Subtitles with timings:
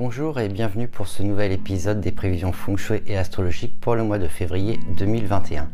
[0.00, 4.04] Bonjour et bienvenue pour ce nouvel épisode des prévisions feng shui et astrologiques pour le
[4.04, 5.68] mois de février 2021.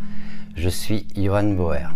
[0.56, 1.90] Je suis Johan Bauer.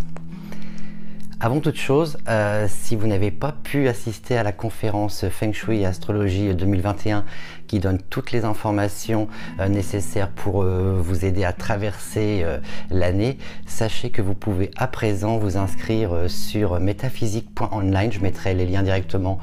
[1.40, 5.84] Avant toute chose, euh, si vous n'avez pas pu assister à la conférence Feng Shui
[5.84, 7.24] Astrologie 2021
[7.68, 9.28] qui donne toutes les informations
[9.60, 12.44] euh, nécessaires pour euh, vous aider à traverser
[12.90, 18.10] l'année, sachez que vous pouvez à présent vous inscrire sur métaphysique.online.
[18.10, 19.38] Je mettrai les liens directement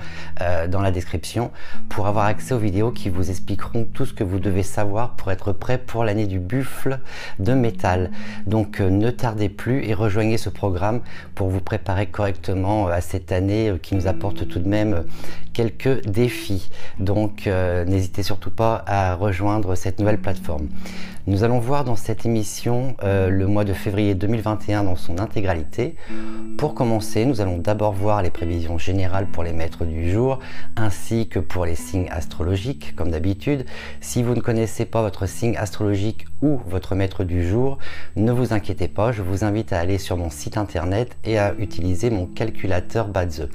[0.69, 1.51] dans la description
[1.87, 5.31] pour avoir accès aux vidéos qui vous expliqueront tout ce que vous devez savoir pour
[5.31, 6.99] être prêt pour l'année du buffle
[7.39, 8.11] de métal.
[8.47, 11.01] Donc ne tardez plus et rejoignez ce programme
[11.35, 14.93] pour vous préparer correctement euh, à cette année euh, qui nous apporte tout de même
[14.93, 15.01] euh,
[15.53, 16.69] quelques défis.
[16.99, 20.67] Donc n'hésitez surtout pas à rejoindre cette nouvelle plateforme.
[21.27, 25.95] Nous allons voir dans cette émission le mois de février 2021 dans son intégralité.
[26.55, 30.37] Pour commencer, nous allons d'abord voir les prévisions générales pour les maîtres du jour
[30.75, 33.65] ainsi que pour les signes astrologiques comme d'habitude.
[34.01, 37.79] Si vous ne connaissez pas votre signe astrologique ou votre maître du jour,
[38.15, 41.55] ne vous inquiétez pas, je vous invite à aller sur mon site internet et à
[41.57, 43.49] utiliser mon calculateur Badze.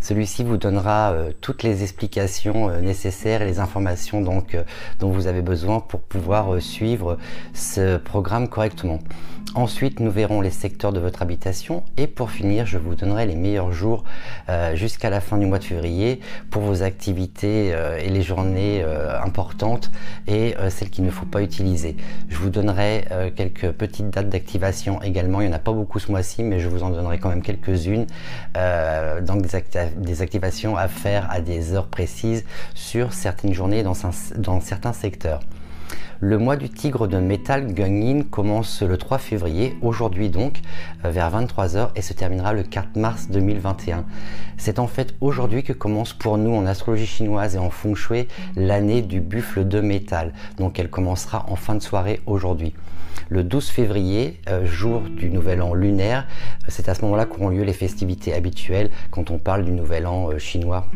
[0.00, 4.62] Celui-ci vous donnera euh, toutes les explications euh, nécessaires et les informations donc, euh,
[4.98, 6.99] dont vous avez besoin pour pouvoir suivre
[7.54, 8.98] ce programme correctement.
[9.54, 13.34] Ensuite, nous verrons les secteurs de votre habitation et pour finir, je vous donnerai les
[13.34, 14.04] meilleurs jours
[14.74, 18.84] jusqu'à la fin du mois de février pour vos activités et les journées
[19.24, 19.90] importantes
[20.28, 21.96] et celles qu'il ne faut pas utiliser.
[22.28, 25.40] Je vous donnerai quelques petites dates d'activation également.
[25.40, 27.42] Il n'y en a pas beaucoup ce mois-ci, mais je vous en donnerai quand même
[27.42, 28.06] quelques-unes.
[29.22, 35.40] donc des, activations à faire à des heures précises sur certaines journées dans certains secteurs.
[36.22, 40.60] Le mois du tigre de métal Guanyin commence le 3 février, aujourd'hui donc,
[41.06, 44.04] euh, vers 23h et se terminera le 4 mars 2021.
[44.58, 48.28] C'est en fait aujourd'hui que commence pour nous en astrologie chinoise et en feng shui
[48.54, 50.34] l'année du buffle de métal.
[50.58, 52.74] Donc elle commencera en fin de soirée aujourd'hui.
[53.30, 57.48] Le 12 février, euh, jour du nouvel an lunaire, euh, c'est à ce moment-là qu'auront
[57.48, 60.86] lieu les festivités habituelles quand on parle du nouvel an chinois.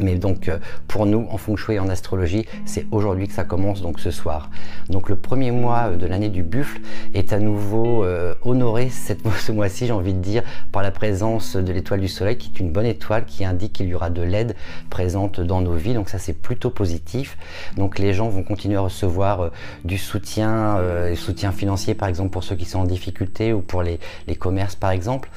[0.00, 0.50] Mais donc
[0.86, 4.10] pour nous en feng shui et en astrologie, c'est aujourd'hui que ça commence, donc ce
[4.10, 4.50] soir.
[4.88, 6.80] Donc le premier mois de l'année du buffle
[7.14, 8.90] est à nouveau euh, honoré
[9.38, 12.60] ce mois-ci, j'ai envie de dire, par la présence de l'étoile du soleil, qui est
[12.60, 14.54] une bonne étoile qui indique qu'il y aura de l'aide
[14.90, 15.94] présente dans nos vies.
[15.94, 17.36] Donc ça c'est plutôt positif.
[17.76, 19.48] Donc les gens vont continuer à recevoir euh,
[19.84, 23.82] du soutien, euh, soutien financier par exemple pour ceux qui sont en difficulté ou pour
[23.82, 25.28] les, les commerces par exemple.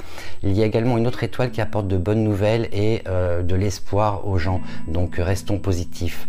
[0.43, 4.27] Il y a également une autre étoile qui apporte de bonnes nouvelles et de l'espoir
[4.27, 4.61] aux gens.
[4.87, 6.27] Donc restons positifs.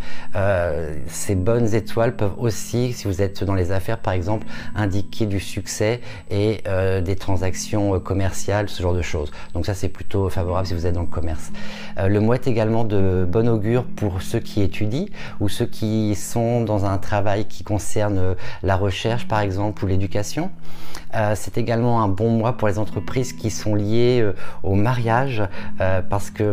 [1.07, 5.41] ces bonnes étoiles peuvent aussi si vous êtes dans les affaires par exemple, indiquer du
[5.41, 9.31] succès et euh, des transactions euh, commerciales, ce genre de choses.
[9.55, 11.53] Donc ça c'est plutôt favorable si vous êtes dans le commerce.
[11.99, 15.07] Euh, le mois est également de bon augure pour ceux qui étudient
[15.41, 20.51] ou ceux qui sont dans un travail qui concerne la recherche par exemple ou l'éducation.
[21.35, 24.29] c'est également un bon mois pour les entreprises qui sont liées
[24.63, 25.43] au mariage
[26.09, 26.53] parce que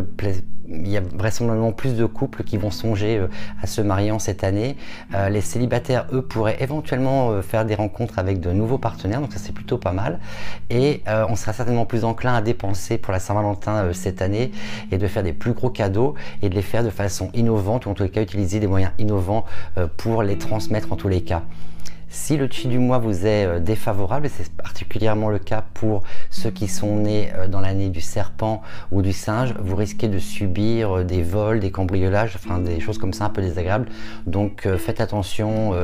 [0.70, 3.28] il y a vraisemblablement plus de couples qui vont songer euh,
[3.62, 4.76] à se marier en cette année.
[5.14, 9.32] Euh, les célibataires, eux, pourraient éventuellement euh, faire des rencontres avec de nouveaux partenaires, donc
[9.32, 10.20] ça c'est plutôt pas mal.
[10.70, 14.52] Et on sera certainement plus enclin à dépenser pour la Saint-Valentin cette année
[14.90, 17.90] et de faire des plus gros cadeaux et de les faire de façon innovante ou
[17.90, 19.44] en tous les cas utiliser des moyens innovants
[19.96, 21.42] pour les transmettre en tous les cas.
[22.10, 26.04] Si le chi du mois vous est euh, défavorable, et c'est particulièrement le cas pour
[26.30, 30.18] ceux qui sont nés euh, dans l'année du serpent ou du singe, vous risquez de
[30.18, 33.90] subir euh, des vols, des cambriolages, enfin des choses comme ça un peu désagréables.
[34.26, 35.74] Donc faites attention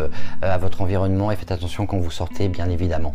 [0.42, 3.12] à votre environnement et faites attention quand vous sortez, bien évidemment.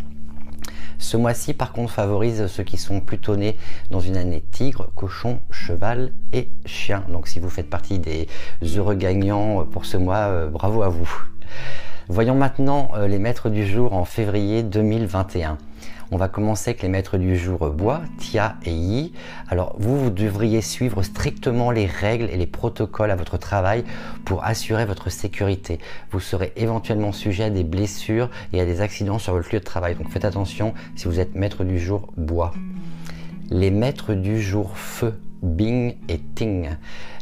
[0.97, 3.57] Ce mois-ci, par contre, favorise ceux qui sont plutôt nés
[3.89, 7.03] dans une année tigre, cochon, cheval et chien.
[7.09, 8.27] Donc si vous faites partie des
[8.75, 11.09] heureux gagnants pour ce mois, bravo à vous.
[12.11, 15.59] Voyons maintenant euh, les maîtres du jour en février 2021.
[16.09, 19.13] On va commencer avec les maîtres du jour bois, Tia et Yi.
[19.47, 23.83] Alors vous, vous devriez suivre strictement les règles et les protocoles à votre travail
[24.25, 25.77] pour assurer votre sécurité.
[26.09, 29.63] Vous serez éventuellement sujet à des blessures et à des accidents sur votre lieu de
[29.63, 29.93] travail.
[29.93, 32.55] Donc faites attention si vous êtes maître du jour bois.
[33.51, 36.69] Les maîtres du jour feu, Bing et Ting.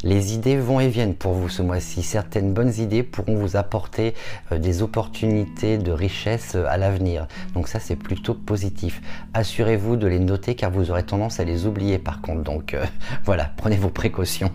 [0.02, 2.02] Les idées vont et viennent pour vous ce mois-ci.
[2.02, 4.14] Certaines bonnes idées pourront vous apporter
[4.52, 7.26] euh, des opportunités de richesse euh, à l'avenir.
[7.54, 9.00] Donc ça c'est plutôt positif.
[9.34, 12.42] Assurez-vous de les noter car vous aurez tendance à les oublier par contre.
[12.42, 12.84] Donc euh,
[13.24, 14.50] voilà, prenez vos précautions.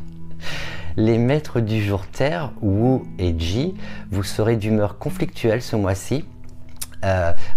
[0.95, 3.73] Les maîtres du jour Terre, Wu et Ji,
[4.11, 6.25] vous serez d'humeur conflictuelle ce mois-ci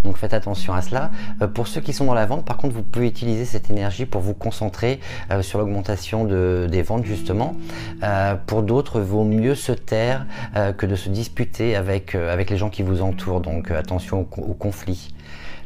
[0.04, 1.10] donc faites attention à cela.
[1.54, 4.20] pour ceux qui sont dans la vente, par contre, vous pouvez utiliser cette énergie pour
[4.20, 5.00] vous concentrer
[5.40, 7.54] sur l'augmentation de, des ventes justement.
[8.46, 10.26] pour d'autres, vaut mieux se taire
[10.76, 13.40] que de se disputer avec, les gens qui vous entourent.
[13.40, 15.14] Donc attention au, au conflit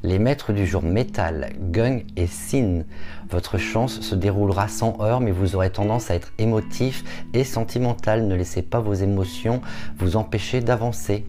[0.03, 2.85] les maîtres du jour métal, gung et sin.
[3.31, 7.05] Votre chance se déroulera sans heurts, mais vous aurez tendance à être émotif
[7.35, 8.27] et sentimental.
[8.27, 9.61] Ne laissez pas vos émotions
[9.99, 11.27] vous empêcher d'avancer.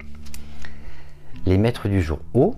[1.46, 2.56] Les maîtres du jour haut,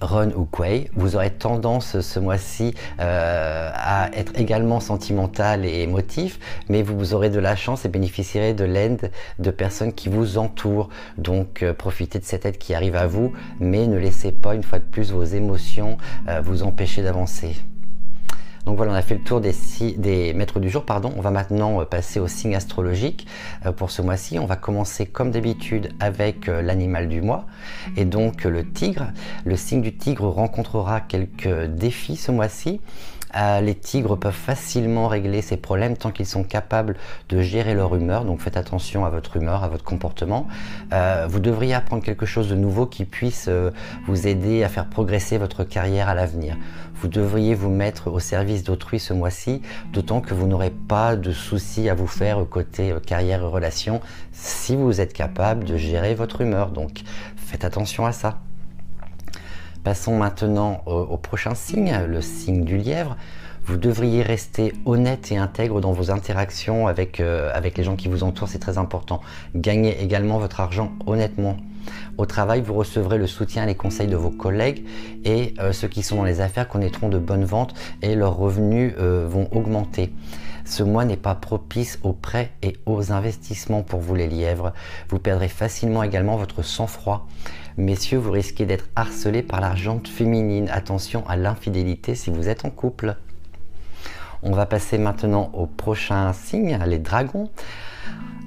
[0.00, 6.38] Run ou Quay, vous aurez tendance ce mois-ci euh, à être également sentimental et émotif,
[6.68, 10.88] mais vous, aurez de la chance et bénéficierez de l'aide de personnes qui vous entourent.
[11.18, 14.62] Donc euh, profitez de cette aide qui arrive à vous, mais ne laissez pas une
[14.62, 15.96] fois de plus vos émotions
[16.28, 17.56] euh, vous empêcher d'avancer.
[18.66, 19.54] Donc voilà, on a fait le tour des,
[19.98, 20.84] des maîtres du jour.
[20.84, 21.12] Pardon.
[21.16, 23.26] On va maintenant euh, passer au signe astrologique
[23.66, 24.38] euh, pour ce mois-ci.
[24.38, 27.46] On va commencer comme d'habitude avec euh, l'animal du mois.
[27.96, 29.08] Et donc le tigre.
[29.44, 32.80] Le signe du tigre rencontrera quelques défis ce mois-ci.
[33.62, 36.96] Les tigres peuvent facilement régler ces problèmes tant qu'ils sont capables
[37.28, 38.24] de gérer leur humeur.
[38.24, 40.46] Donc faites attention à votre humeur, à votre comportement.
[41.28, 43.48] vous devriez apprendre quelque chose de nouveau qui puisse
[44.06, 46.56] vous aider à faire progresser votre carrière à l'avenir
[47.04, 49.60] vous devriez vous mettre au service d'autrui ce mois-ci,
[49.92, 54.00] d'autant que vous n'aurez pas de soucis à vous faire côté euh, carrière et relations
[54.32, 56.70] si vous êtes capable de gérer votre humeur.
[56.70, 57.02] Donc
[57.36, 58.38] faites attention à ça.
[59.84, 63.18] Passons maintenant au, prochain signe, le signe du lièvre.
[63.66, 68.08] Vous devriez rester honnête et intègre dans vos interactions avec, euh, avec les gens qui
[68.08, 69.20] vous entourent, c'est très important.
[69.54, 71.58] Gagnez également votre argent honnêtement.
[72.16, 74.84] Au travail, vous recevrez le soutien et les conseils de vos collègues
[75.24, 78.94] et euh, ceux qui sont dans les affaires connaîtront de bonnes ventes et leurs revenus
[78.98, 80.12] euh, vont augmenter.
[80.64, 84.72] Ce mois n'est pas propice aux prêts et aux investissements pour vous les lièvres.
[85.10, 87.26] Vous perdrez facilement également votre sang-froid.
[87.76, 90.68] Messieurs, vous risquez d'être harcelés par l'argent féminine.
[90.70, 93.16] Attention à l'infidélité si vous êtes en couple.
[94.44, 97.50] On va passer maintenant au prochain signe, les dragons.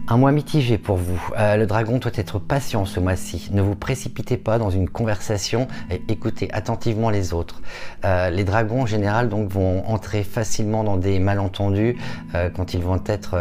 [0.09, 1.21] Un mois mitigé pour vous.
[1.37, 3.49] Euh, le dragon doit être patient ce mois-ci.
[3.51, 7.61] Ne vous précipitez pas dans une conversation et écoutez attentivement les autres.
[8.05, 11.97] Euh, les dragons en général donc vont entrer facilement dans des malentendus
[12.35, 13.35] euh, quand ils vont être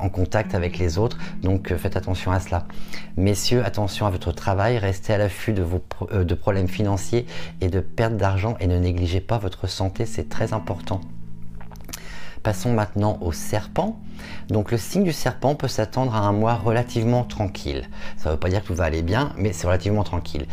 [0.00, 1.18] en contact avec les autres.
[1.42, 2.66] Donc faites attention à cela.
[3.16, 4.78] Messieurs, attention à votre travail.
[4.78, 5.80] Restez à l'affût de vos
[6.36, 7.26] problèmes financiers
[7.60, 10.06] et de perte d'argent et ne négligez pas votre santé.
[10.06, 11.00] C'est très important.
[12.44, 13.98] Passons maintenant au serpent.
[14.48, 17.88] Donc le signe du serpent peut s'attendre à un mois relativement tranquille.
[18.16, 20.46] Ça ne veut pas dire que tout va aller bien, mais c'est relativement tranquille.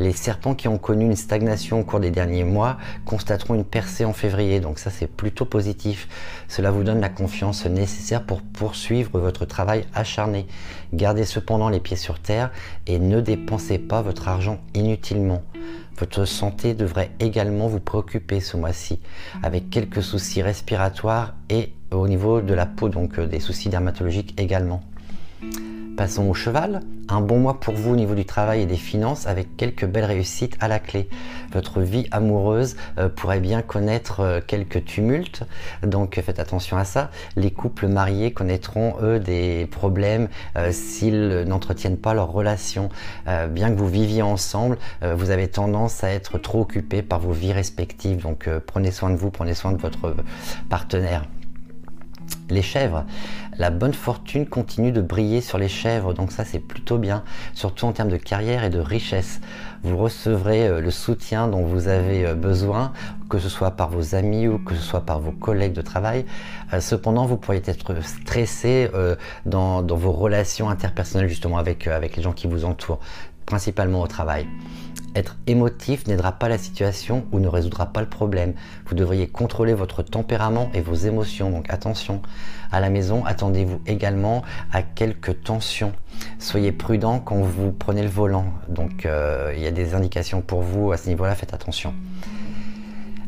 [0.00, 4.04] Les serpents qui ont connu une stagnation au cours des derniers mois constateront une percée
[4.04, 6.08] en février, donc ça c'est plutôt positif.
[6.48, 10.46] Cela vous donne la confiance nécessaire pour poursuivre votre travail acharné.
[10.92, 12.50] Gardez cependant les pieds sur terre
[12.86, 15.42] et ne dépensez pas votre argent inutilement.
[15.98, 19.00] Votre santé devrait également vous préoccuper ce mois-ci,
[19.42, 24.38] avec quelques soucis respiratoires et au niveau de la peau, donc euh, des soucis dermatologiques
[24.38, 24.82] également.
[25.96, 26.82] Passons au cheval.
[27.08, 30.04] Un bon mois pour vous au niveau du travail et des finances avec quelques belles
[30.04, 31.08] réussites à la clé.
[31.52, 35.44] Votre vie amoureuse euh, pourrait bien connaître euh, quelques tumultes,
[35.82, 37.10] donc faites attention à ça.
[37.36, 40.28] Les couples mariés connaîtront eux des problèmes
[40.58, 42.90] euh, s'ils n'entretiennent pas leur relation.
[43.50, 47.52] bien que vous viviez ensemble, vous avez tendance à être trop occupé par vos vies
[47.52, 50.14] respectives, donc prenez soin de vous, prenez soin de votre
[50.68, 51.24] partenaire.
[52.48, 53.04] Les chèvres,
[53.58, 57.86] la bonne fortune continue de briller sur les chèvres, donc ça c'est plutôt bien, surtout
[57.86, 59.40] en termes de carrière et de richesse.
[59.82, 62.92] Vous recevrez euh, le soutien dont vous avez euh, besoin,
[63.30, 66.26] que ce soit par vos amis ou que ce soit par vos collègues de travail.
[66.72, 68.90] Euh, cependant, vous pourriez être stressé
[69.44, 73.00] dans, vos relations interpersonnelles justement avec, avec les gens qui vous entourent,
[73.46, 74.46] principalement au travail.
[75.16, 78.52] Être émotif n'aidera pas la situation ou ne résoudra pas le problème.
[78.86, 82.20] Vous devriez contrôler votre tempérament et vos émotions, donc attention.
[82.70, 84.42] À la maison, attendez-vous également
[84.74, 85.94] à quelques tensions.
[86.38, 88.52] Soyez prudent quand vous prenez le volant.
[88.68, 91.94] Donc euh, il y a des indications pour vous à ce niveau-là, faites attention.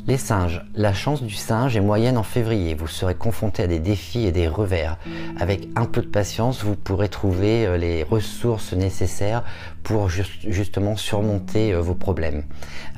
[0.09, 0.63] Les singes.
[0.75, 2.75] La chance du singe est moyenne en février.
[2.75, 4.97] Vous serez confronté à des défis et des revers.
[5.39, 9.45] Avec un peu de patience, vous pourrez trouver euh, les ressources nécessaires
[9.83, 12.45] pour justement surmonter euh, vos problèmes.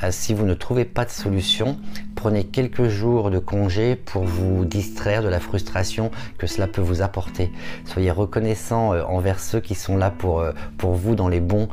[0.05, 1.81] Euh, si vous ne trouvez pas de solution,
[2.20, 7.00] prenez quelques jours de congé pour vous distraire de la frustration que cela peut vous
[7.00, 7.50] apporter.
[7.86, 10.44] Soyez reconnaissant euh, envers ceux qui sont là pour,
[10.76, 11.68] pour vous dans les bons,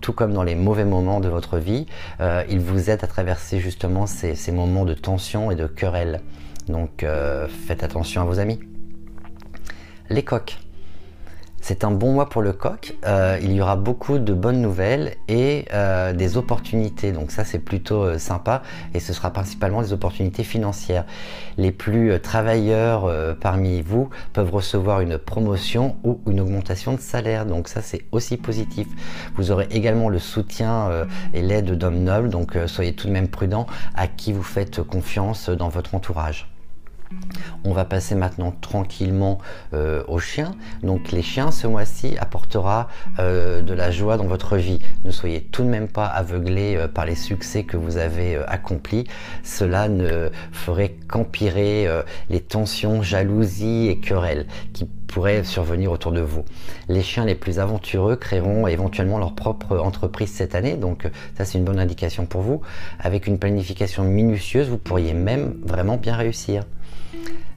[0.00, 1.86] tout comme dans les mauvais moments de votre vie.
[2.48, 6.22] Ils vous aident à traverser justement ces, ces moments de tension et de querelle.
[6.68, 7.04] Donc
[7.66, 8.60] faites attention à vos amis.
[10.08, 10.61] Les coques.
[11.64, 12.96] C'est un bon mois pour le coq.
[13.06, 17.12] Euh, il y aura beaucoup de bonnes nouvelles et euh, des opportunités.
[17.12, 18.62] Donc ça, c'est plutôt euh, sympa.
[18.94, 21.04] Et ce sera principalement des opportunités financières.
[21.58, 23.08] Les plus travailleurs
[23.40, 27.46] parmi vous peuvent recevoir une promotion ou une augmentation de salaire.
[27.46, 28.88] Donc ça, c'est aussi positif.
[29.36, 32.28] Vous aurez également le soutien et l'aide d'hommes nobles.
[32.28, 36.51] Donc soyez tout de même prudent à qui vous faites confiance dans votre entourage.
[37.64, 39.38] On va passer maintenant tranquillement
[39.72, 40.54] euh, aux chiens.
[40.82, 42.88] Donc les chiens ce mois-ci apportera
[43.18, 44.80] euh, de la joie dans votre vie.
[45.04, 49.04] Ne soyez tout de même pas aveuglés euh, par les succès que vous avez accomplis.
[49.44, 51.88] Cela ne ferait qu'empirer
[52.30, 56.44] les tensions, jalousies et querelles qui pourraient survenir autour de vous.
[56.88, 61.58] Les chiens les plus aventureux créeront éventuellement leur propre entreprise cette année, donc ça c'est
[61.58, 62.62] une bonne indication pour vous.
[62.98, 66.64] Avec une planification minutieuse, vous pourriez même vraiment bien réussir.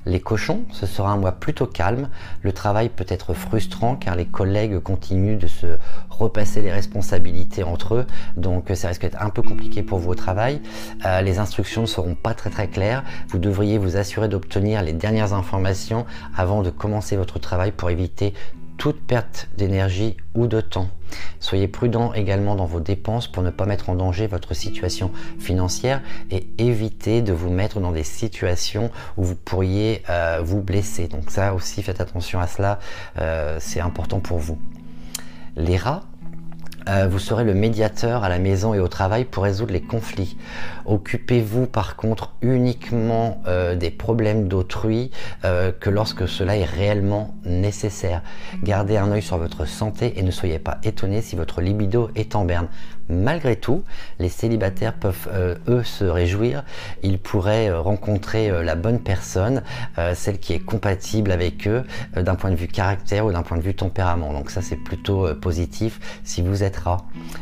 [0.06, 2.10] Les cochons, ce sera un mois plutôt calme.
[2.42, 5.78] Le travail peut être frustrant car les collègues continuent de se
[6.10, 8.06] repasser les responsabilités entre eux,
[8.38, 10.62] donc ça risque d'être un peu compliqué pour vous au travail.
[11.06, 13.04] Euh, les instructions ne seront pas très très claires.
[13.30, 18.34] Vous devriez vous assurer d'obtenir les dernières informations avant de commencer votre travail pour éviter
[18.78, 20.90] toute perte d'énergie ou de temps.
[21.40, 26.02] Soyez prudent également dans vos dépenses pour ne pas mettre en danger votre situation financière
[26.32, 31.08] et éviter de vous mettre dans des situations où vous pourriez euh, vous blesser.
[31.08, 32.80] Donc ça aussi, faites attention à cela,
[33.20, 34.58] euh, c'est important pour vous.
[35.56, 36.04] Les rats,
[36.88, 40.38] euh, vous serez le médiateur à la maison et au travail pour résoudre les conflits.
[40.86, 45.12] Occupez-vous par contre uniquement euh, des problèmes d'autrui
[45.44, 48.22] euh, que lorsque cela est réellement nécessaire.
[48.64, 52.36] Gardez un œil sur votre santé et ne soyez pas étonné si votre libido est
[52.36, 52.68] en berne.
[53.10, 53.84] Malgré tout,
[54.20, 55.30] les célibataires peuvent
[55.68, 56.64] eux se réjouir.
[57.04, 59.64] Ils pourraient rencontrer la bonne personne,
[60.14, 61.84] celle qui est compatible avec eux
[62.16, 64.34] d'un point de vue caractère ou d'un point de vue tempérament.
[64.34, 66.76] Donc ça c'est plutôt positif si vous êtes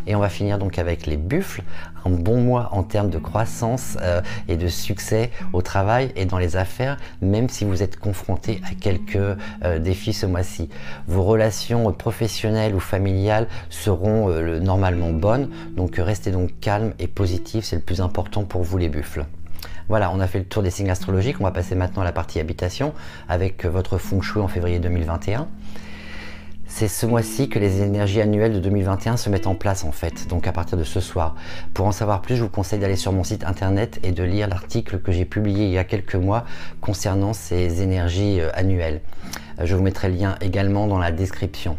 [0.08, 1.64] et on va finir donc avec les buffles,
[2.06, 6.38] un bon mois en termes de croissance euh, et de succès au travail et dans
[6.38, 10.70] les affaires, même si vous êtes confronté à quelques euh, défis ce mois-ci.
[11.08, 17.66] Vos relations professionnelles ou familiales seront euh, normalement bonnes, donc restez donc calme et positif,
[17.66, 19.26] c'est le plus important pour vous les buffles.
[19.90, 22.12] Voilà, on a fait le tour des signes astrologiques, on va passer maintenant à la
[22.12, 22.94] partie habitation
[23.28, 25.48] avec votre feng shui en février 2021.
[26.76, 30.28] C'est ce mois-ci que les énergies annuelles de 2021 se mettent en place en fait,
[30.28, 31.36] donc à partir de ce soir.
[31.76, 34.48] Pour en savoir plus, je vous conseille d'aller sur mon site internet et de lire
[34.48, 36.46] l'article que j'ai publié il y a quelques mois
[36.82, 39.02] concernant ces énergies euh, annuelles.
[39.60, 41.78] Euh, je vous mettrai le lien également dans la description.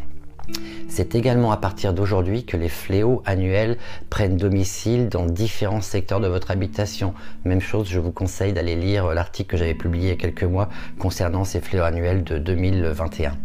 [0.89, 3.79] C'est également à partir d'aujourd'hui que les fléaux annuels
[4.11, 7.15] prennent domicile dans différents secteurs de votre habitation.
[7.45, 10.45] Même chose, je vous conseille d'aller lire l'article que j'avais publié il y a quelques
[10.45, 13.37] mois concernant ces fléaux annuels de 2021.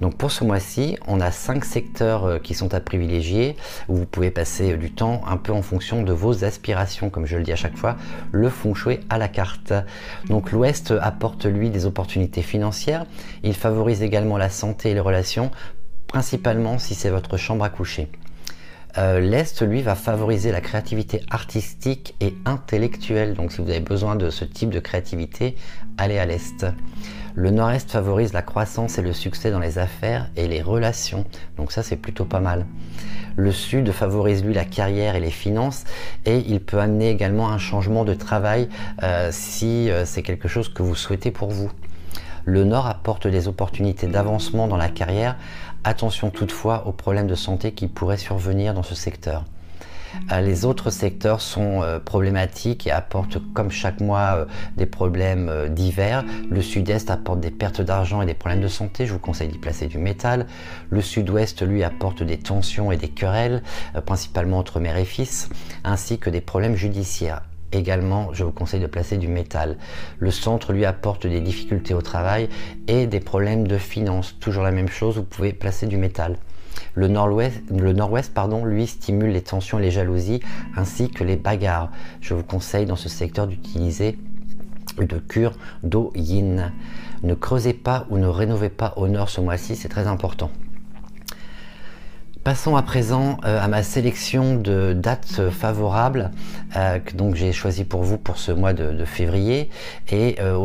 [0.00, 3.56] Donc pour ce mois-ci, on a cinq secteurs euh, qui sont à privilégier
[3.88, 7.26] où vous pouvez passer euh, du temps un peu en fonction de vos aspirations, comme
[7.26, 7.96] je le dis à chaque fois,
[8.32, 9.74] le feng shui à la carte.
[10.26, 13.04] Donc l'ouest apporte lui des opportunités financières,
[13.42, 15.50] il favorise également la santé et les relations,
[16.10, 18.08] principalement si c'est votre chambre à coucher.
[18.98, 23.34] Euh, L'Est, lui, va favoriser la créativité artistique et intellectuelle.
[23.34, 25.54] Donc si vous avez besoin de ce type de créativité,
[25.98, 26.66] allez à l'Est.
[27.36, 31.24] Le nord-est favorise la croissance et le succès dans les affaires et les relations,
[31.56, 32.66] donc ça c'est plutôt pas mal.
[33.36, 35.84] Le sud favorise lui la carrière et les finances
[36.26, 38.68] et il peut amener également un changement de travail
[39.04, 41.70] euh, si euh, c'est quelque chose que vous souhaitez pour vous.
[42.44, 45.36] Le nord apporte des opportunités d'avancement dans la carrière.
[45.84, 49.44] Attention toutefois aux problèmes de santé qui pourraient survenir dans ce secteur.
[50.32, 54.44] Euh, les autres secteurs sont euh, problématiques et apportent comme chaque mois euh,
[54.76, 56.24] des problèmes divers.
[56.50, 59.58] Le sud-est apporte des pertes d'argent et des problèmes de santé, je vous conseille d'y
[59.58, 60.46] placer du métal.
[60.90, 63.62] Le sud-ouest, lui, apporte des tensions et des querelles,
[64.04, 65.48] principalement entre mère et fils,
[65.84, 67.42] ainsi que des problèmes judiciaires.
[67.72, 69.76] Également, je vous conseille de placer du métal.
[70.18, 72.48] Le centre lui apporte des difficultés au travail
[72.88, 74.36] et des problèmes de finances.
[74.40, 76.36] Toujours la même chose, vous pouvez placer du métal.
[76.94, 77.62] Le nord-ouest,
[78.64, 80.40] lui stimule les tensions et les jalousies
[80.76, 81.90] ainsi que les bagarres.
[82.20, 84.18] Je vous conseille dans ce secteur d'utiliser
[84.98, 86.72] de cure d'eau yin.
[87.22, 90.50] Ne creusez pas ou ne rénovez pas au nord ce mois-ci, c'est très important.
[92.42, 96.30] Passons à présent euh, à ma sélection de dates favorables
[96.74, 99.68] euh, que donc j'ai choisi pour vous pour ce mois de, février
[100.10, 100.56] et euh,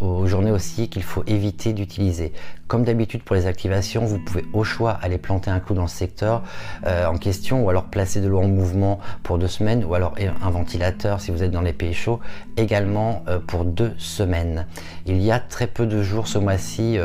[0.00, 2.34] aux, journées aussi qu'il faut éviter d'utiliser.
[2.68, 5.88] Comme d'habitude pour les activations, vous pouvez au choix aller planter un clou dans le
[5.88, 6.42] secteur
[6.86, 10.50] en question ou alors placer de l'eau en mouvement pour deux semaines ou alors un
[10.50, 12.20] ventilateur si vous êtes dans les pays chauds
[12.56, 14.66] également pour deux semaines.
[15.06, 16.98] Il y a très peu de jours ce mois-ci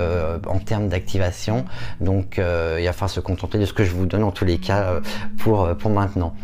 [0.47, 1.65] en termes d'activation
[1.99, 4.57] donc il va falloir se contenter de ce que je vous donne en tous les
[4.57, 5.01] cas euh,
[5.37, 6.35] pour, euh, maintenant.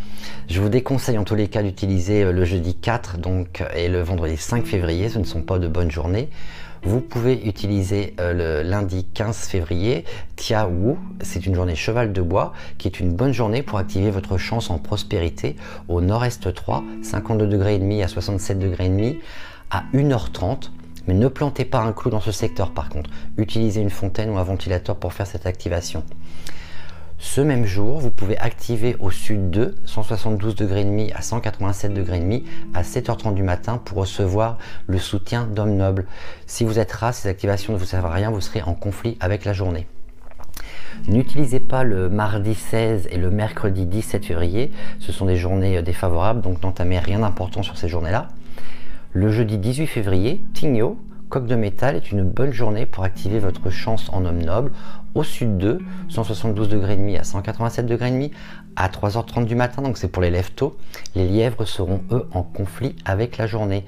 [0.49, 4.01] Je vous déconseille en tous les cas d'utiliser euh, le jeudi 4 donc, et le
[4.01, 6.29] vendredi 5 février, ce ne sont pas de bonnes journées.
[6.85, 10.03] Vous pouvez utiliser le lundi 15 février,
[10.35, 14.11] Tia Wu, c'est une journée cheval de bois qui est une bonne journée pour activer
[14.11, 15.55] votre chance en prospérité
[15.87, 19.19] au nord-est 3, 52 degrés demi à 67 degrés demi
[19.71, 20.71] à 1h30
[21.07, 23.09] mais ne plantez pas un clou dans ce secteur par contre.
[23.37, 26.03] Utilisez une fontaine ou un ventilateur pour faire cette activation.
[27.25, 32.43] Ce même jour, vous pouvez activer au sud de 172 degrés à 187 degrés
[32.73, 34.57] à 7h30 du matin pour recevoir
[34.87, 36.05] le soutien d'hommes nobles.
[36.47, 39.17] Si vous êtes ras, ces activations ne vous servent à rien, vous serez en conflit
[39.21, 39.87] avec la journée.
[41.07, 46.41] N'utilisez pas le mardi 16 et le mercredi 17 février, ce sont des journées défavorables,
[46.41, 48.27] donc n'entamez rien d'important sur ces journées-là.
[49.15, 50.97] Le jeudi 18 février, Tigno,
[51.29, 54.71] coque de métal est une bonne journée pour activer votre chance en homme noble
[55.13, 55.77] au sud de
[56.09, 58.31] 172 degrés demi à 187 degrés demi
[58.75, 60.75] à 3h30 du matin, donc c'est pour les lève tôt.
[61.13, 63.85] Les lièvres seront eux en conflit avec la journée.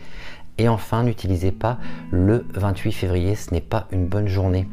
[0.59, 1.79] Et enfin, n'utilisez pas
[2.11, 4.67] le 28 février, ce n'est pas une bonne journée.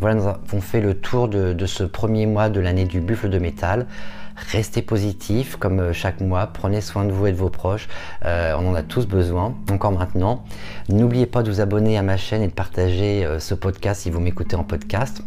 [0.00, 3.38] Voilà, nous avons fait le tour de, ce premier mois de l'année du buffle de
[3.38, 3.86] métal.
[4.36, 7.88] Restez positif comme euh, chaque mois, prenez soin de vous et de vos proches,
[8.24, 10.44] euh, on en a tous besoin, encore maintenant.
[10.88, 14.10] N'oubliez pas de vous abonner à ma chaîne et de partager euh, ce podcast si
[14.10, 15.22] vous m'écoutez en podcast.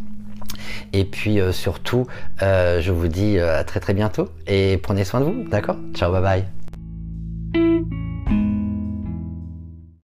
[0.92, 2.06] Et puis surtout,
[2.40, 5.76] je vous dis à très très bientôt et prenez soin de vous, d'accord?
[5.94, 6.44] Ciao, bye
[7.54, 8.07] bye